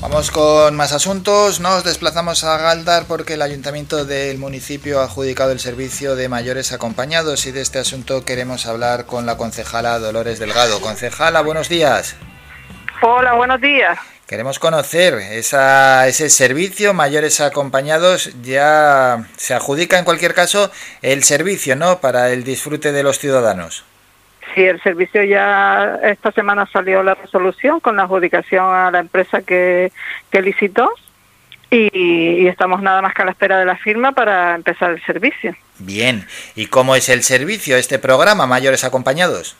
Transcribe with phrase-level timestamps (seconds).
[0.00, 1.60] Vamos con más asuntos.
[1.60, 6.72] Nos desplazamos a Galdar porque el ayuntamiento del municipio ha adjudicado el servicio de mayores
[6.72, 10.80] acompañados y de este asunto queremos hablar con la concejala Dolores Delgado.
[10.80, 12.16] Concejala, buenos días.
[13.02, 13.98] Hola, buenos días.
[14.26, 20.70] Queremos conocer esa, ese servicio, mayores acompañados, ya se adjudica en cualquier caso
[21.02, 22.00] el servicio, ¿no?
[22.00, 23.84] Para el disfrute de los ciudadanos.
[24.54, 29.42] Sí, el servicio ya esta semana salió la resolución con la adjudicación a la empresa
[29.42, 29.92] que,
[30.30, 30.92] que licitó
[31.70, 35.54] y, estamos nada más que a la espera de la firma para empezar el servicio.
[35.78, 36.26] Bien,
[36.56, 39.56] ¿y cómo es el servicio, este programa, Mayores Acompañados?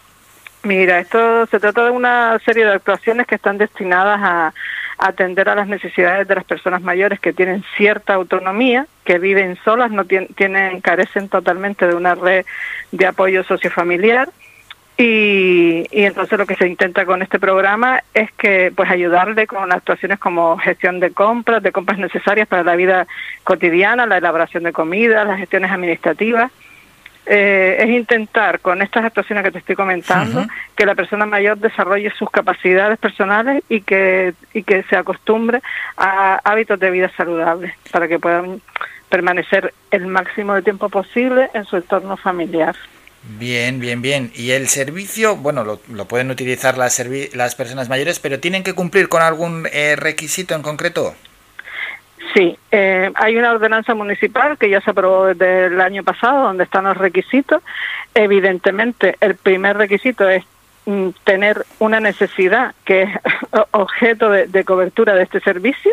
[0.62, 4.54] Mira, esto se trata de una serie de actuaciones que están destinadas a,
[4.98, 9.90] atender a las necesidades de las personas mayores que tienen cierta autonomía, que viven solas,
[9.90, 12.44] no tienen, carecen totalmente de una red
[12.92, 14.28] de apoyo sociofamiliar
[15.02, 19.72] y, y, entonces lo que se intenta con este programa es que pues ayudarle con
[19.72, 23.06] actuaciones como gestión de compras, de compras necesarias para la vida
[23.42, 26.52] cotidiana, la elaboración de comida, las gestiones administrativas.
[27.24, 32.10] Eh, es intentar con estas actuaciones que te estoy comentando que la persona mayor desarrolle
[32.18, 35.62] sus capacidades personales y que, y que se acostumbre
[35.96, 38.60] a hábitos de vida saludables para que puedan
[39.08, 42.76] permanecer el máximo de tiempo posible en su entorno familiar.
[43.22, 44.32] Bien, bien, bien.
[44.34, 47.02] Y el servicio, bueno, lo, pueden utilizar las,
[47.34, 51.14] las personas mayores, pero ¿tienen que cumplir con algún eh, requisito en concreto?
[52.34, 56.64] Sí, eh, hay una ordenanza municipal que ya se aprobó desde el año pasado, donde
[56.64, 57.62] están los requisitos.
[58.14, 60.44] Evidentemente, el primer requisito es
[60.86, 63.10] mm, tener una necesidad que es
[63.72, 65.92] objeto de cobertura de este servicio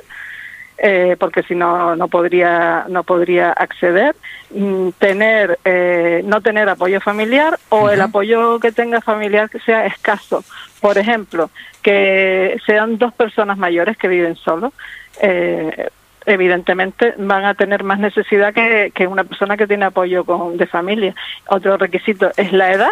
[0.77, 4.15] eh, porque si no no podría no podría acceder.
[4.49, 9.85] Mm, tener eh, no tener apoyo familiar o el apoyo que tenga familiar que sea
[9.85, 10.43] escaso.
[10.79, 11.49] Por ejemplo
[11.81, 14.73] que sean dos personas mayores que viven solos
[15.21, 15.89] eh,
[16.25, 20.67] evidentemente van a tener más necesidad que, que, una persona que tiene apoyo con, de
[20.67, 21.15] familia.
[21.47, 22.91] Otro requisito es la edad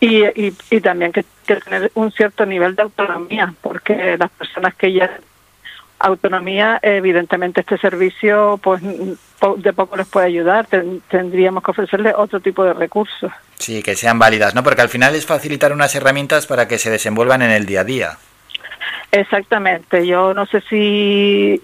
[0.00, 4.74] y, y, y, también que, que tener un cierto nivel de autonomía porque las personas
[4.74, 5.10] que ya
[5.98, 10.66] autonomía, evidentemente este servicio pues de poco les puede ayudar,
[11.08, 13.30] tendríamos que ofrecerles otro tipo de recursos.
[13.56, 14.62] Sí, que sean válidas, ¿no?
[14.62, 17.84] Porque al final es facilitar unas herramientas para que se desenvuelvan en el día a
[17.84, 18.18] día.
[19.10, 21.60] Exactamente, yo no sé si,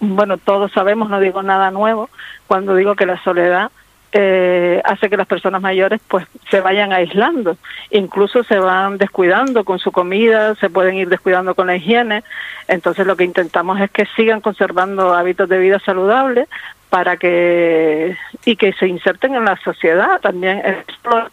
[0.00, 2.10] bueno, todos sabemos, no digo nada nuevo,
[2.46, 3.70] cuando digo que la soledad
[4.16, 7.56] eh, hace que las personas mayores pues se vayan aislando,
[7.90, 12.22] incluso se van descuidando con su comida, se pueden ir descuidando con la higiene,
[12.68, 16.48] entonces lo que intentamos es que sigan conservando hábitos de vida saludables
[16.94, 20.62] para que y que se inserten en la sociedad también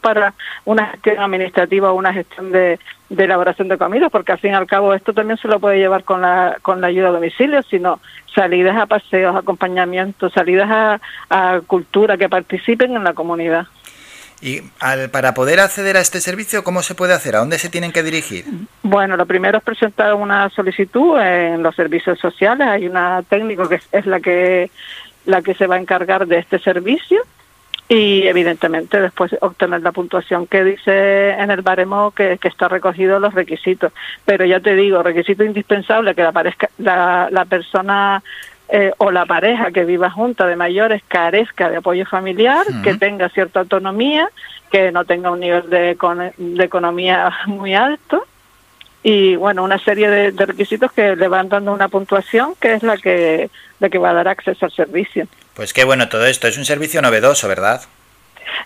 [0.02, 0.34] para
[0.66, 2.80] una gestión administrativa o una gestión de,
[3.10, 5.78] de elaboración de comida porque al fin y al cabo esto también se lo puede
[5.78, 8.00] llevar con la con la ayuda a domicilio sino
[8.34, 11.00] salidas a paseos acompañamientos salidas
[11.30, 13.68] a, cultura que participen en la comunidad
[14.44, 14.62] y
[15.12, 17.36] para poder acceder a este servicio, ¿cómo se puede hacer?
[17.36, 18.46] ¿A dónde se tienen que dirigir?
[18.82, 22.68] Bueno, lo primero es presentar una solicitud en los servicios sociales.
[22.68, 24.72] Hay una técnico que es la que
[25.26, 27.22] la que se va a encargar de este servicio
[27.92, 33.34] y evidentemente después obtener la puntuación que dice en el baremo que, está recogido los
[33.34, 33.92] requisitos.
[34.24, 36.24] Pero ya te digo, requisito indispensable que
[36.78, 38.24] la, la, persona
[38.70, 43.28] eh, o la pareja que viva junta de mayores carezca de apoyo familiar, que tenga
[43.28, 44.30] cierta autonomía,
[44.72, 45.98] que no tenga un nivel de,
[46.38, 48.26] de economía muy alto
[49.03, 52.97] y bueno, una serie de, requisitos que le van dando una puntuación que es la
[52.97, 55.28] que, la que va a dar acceso al servicio.
[55.56, 57.81] Pues qué bueno todo esto, es un servicio novedoso, ¿verdad?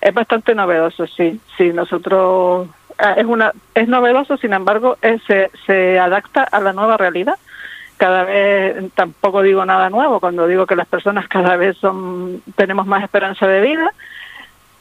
[0.01, 4.97] Es bastante novedoso, sí, sí, nosotros ah, es una es novedoso, sin embargo,
[5.27, 7.35] se, se adapta a la nueva realidad.
[7.97, 12.85] Cada vez tampoco digo nada nuevo cuando digo que las personas cada vez son tenemos
[12.85, 13.93] más esperanza de vida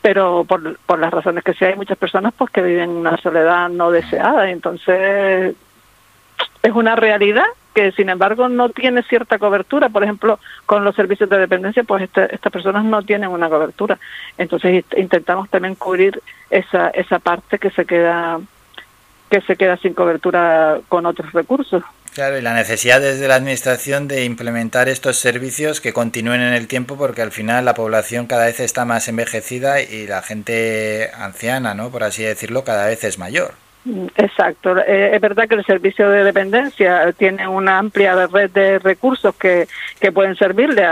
[0.05, 3.71] pero por, por las razones que sea hay muchas personas pues que viven una soledad
[3.71, 4.51] no deseada.
[4.51, 5.57] Entonces
[6.63, 9.89] es una realidad que sin embargo no tiene cierta cobertura.
[9.89, 13.99] Por ejemplo con los servicios de dependencia pues este, estas personas no tienen una cobertura.
[14.37, 18.41] Entonces intentamos también cubrir esa esa parte que se queda
[19.31, 21.83] que se queda sin cobertura con otros recursos
[22.15, 26.69] Claro, y la necesidad desde la Administración de implementar estos servicios que continúen en el
[26.69, 31.75] tiempo porque al final la población cada vez está más envejecida y la gente anciana,
[31.75, 31.91] ¿no?
[31.91, 33.55] por así decirlo, cada vez es mayor.
[34.17, 34.79] Exacto.
[34.79, 39.69] Eh, es verdad que el servicio de dependencia tiene una amplia red de recursos que,
[40.01, 40.87] que pueden servirle,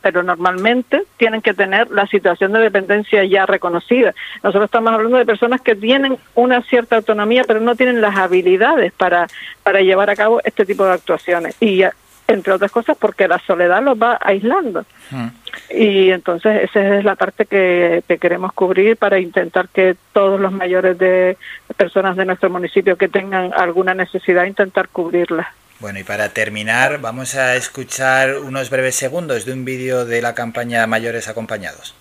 [0.00, 4.14] pero normalmente tienen que tener la situación de dependencia ya reconocida.
[4.42, 8.92] Nosotros estamos hablando de personas que tienen una cierta autonomía, pero no tienen las habilidades
[8.92, 9.26] para,
[9.62, 11.54] para llevar a cabo este tipo de actuaciones.
[11.60, 11.82] Y
[12.28, 14.84] entre otras cosas porque la soledad los va aislando.
[15.10, 15.28] Hmm.
[15.70, 20.98] Y entonces esa es la parte que, queremos cubrir para intentar que todos los mayores
[20.98, 21.36] de
[21.76, 25.52] personas de nuestro municipio que tengan alguna necesidad, intentar cubrirla.
[25.80, 30.34] Bueno, y para terminar, vamos a escuchar unos breves segundos de un vídeo de la
[30.34, 31.94] campaña Mayores Acompañados.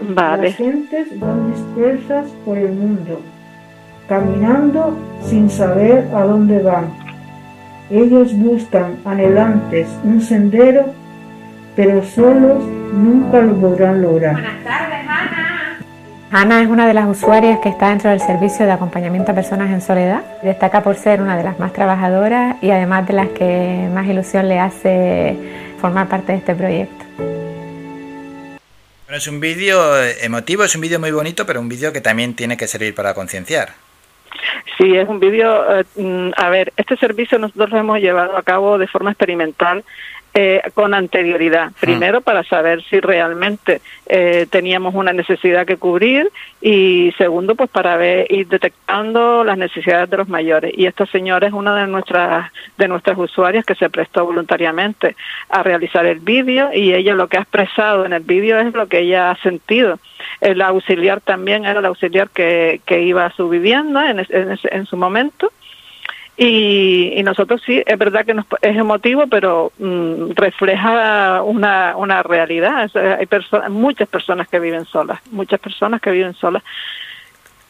[0.00, 0.48] Vale.
[0.48, 3.20] Las gentes van dispersas por el mundo,
[4.08, 4.98] caminando
[5.28, 7.02] sin saber a dónde van
[7.92, 10.94] ellos buscan anhelantes un sendero,
[11.76, 14.32] pero solos nunca lo podrán lograr.
[14.32, 15.78] Buenas tardes, Ana.
[16.30, 19.70] Ana es una de las usuarias que está dentro del servicio de acompañamiento a personas
[19.70, 20.22] en soledad.
[20.42, 24.48] Destaca por ser una de las más trabajadoras y además de las que más ilusión
[24.48, 25.36] le hace
[25.78, 27.04] formar parte de este proyecto.
[29.08, 29.78] es un vídeo
[30.22, 33.12] emotivo, es un vídeo muy bonito, pero un vídeo que también tiene que servir para
[33.12, 33.74] concienciar.
[34.78, 38.42] Sí, es un vídeo, eh, mm, a ver, este servicio nosotros lo hemos llevado a
[38.42, 39.84] cabo de forma experimental
[40.34, 41.72] eh, con anterioridad.
[41.80, 46.30] Primero, para saber si realmente eh, teníamos una necesidad que cubrir
[46.60, 50.72] y segundo, pues para ver, ir detectando las necesidades de los mayores.
[50.76, 55.16] Y esta señora es una de nuestras, de nuestras usuarias que se prestó voluntariamente
[55.50, 58.86] a realizar el vídeo y ella lo que ha expresado en el vídeo es lo
[58.86, 59.98] que ella ha sentido.
[60.40, 64.86] El auxiliar también era el auxiliar que, que iba a su vivienda en, en, en
[64.86, 65.52] su momento
[66.44, 72.90] y, nosotros sí, es verdad que es emotivo, pero mm, refleja una, una realidad.
[73.18, 76.62] hay personas, muchas personas que viven solas, muchas personas que viven solas.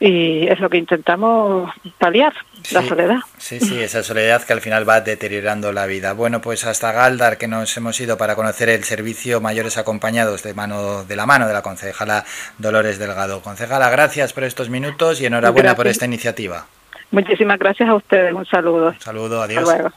[0.00, 2.32] Y es lo que intentamos paliar,
[2.72, 3.19] la soledad.
[3.38, 6.12] Sí, sí, esa soledad que al final va deteriorando la vida.
[6.12, 10.54] Bueno, pues hasta Galdar que nos hemos ido para conocer el servicio Mayores Acompañados de
[10.54, 12.24] mano de la mano de la concejala
[12.58, 13.42] Dolores Delgado.
[13.42, 16.66] Concejala, gracias por estos minutos y enhorabuena por esta iniciativa.
[17.12, 18.35] Muchísimas gracias a ustedes.
[18.35, 18.88] Un saludo.
[18.88, 19.93] Un saludo, adiós.